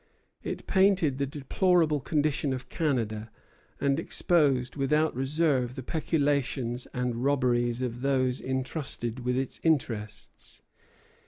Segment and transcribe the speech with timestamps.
[0.41, 3.29] It painted the deplorable condition of Canada,
[3.79, 10.63] and exposed without reserve the peculations and robberies of those intrusted with its interests.